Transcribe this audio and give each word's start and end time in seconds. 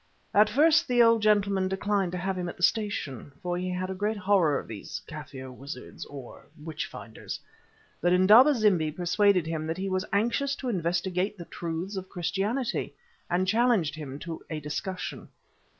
At 0.33 0.49
first 0.49 0.87
the 0.87 1.03
old 1.03 1.21
gentleman 1.21 1.67
declined 1.67 2.11
to 2.13 2.17
have 2.17 2.35
him 2.35 2.49
at 2.49 2.57
the 2.57 2.63
station, 2.63 3.33
for 3.43 3.55
he 3.55 3.69
had 3.69 3.91
a 3.91 3.93
great 3.93 4.17
horror 4.17 4.57
of 4.57 4.67
these 4.67 4.99
Kaffir 5.07 5.51
wizards 5.53 6.05
or 6.07 6.47
witch 6.59 6.87
finders. 6.87 7.39
But 8.01 8.11
Indaba 8.11 8.55
zimbi 8.55 8.89
persuaded 8.91 9.45
him 9.45 9.67
that 9.67 9.77
he 9.77 9.89
was 9.89 10.03
anxious 10.11 10.55
to 10.55 10.69
investigate 10.69 11.37
the 11.37 11.45
truths 11.45 11.97
of 11.97 12.09
Christianity, 12.09 12.95
and 13.29 13.47
challenged 13.47 13.93
him 13.93 14.17
to 14.17 14.43
a 14.49 14.59
discussion. 14.59 15.29